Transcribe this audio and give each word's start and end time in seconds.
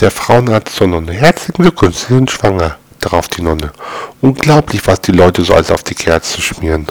Der 0.00 0.10
Frauenarzt 0.10 0.76
zur 0.76 0.86
Nonne. 0.86 1.12
Herzlichen 1.12 1.62
Glückwunsch, 1.62 1.98
Sie 1.98 2.14
sind 2.14 2.30
schwanger. 2.30 2.78
Darauf 3.00 3.28
die 3.28 3.42
Nonne. 3.42 3.70
Unglaublich, 4.22 4.86
was 4.86 5.02
die 5.02 5.12
Leute 5.12 5.44
so 5.44 5.52
alles 5.52 5.70
auf 5.70 5.82
die 5.82 5.94
Kerze 5.94 6.40
schmieren. 6.40 6.86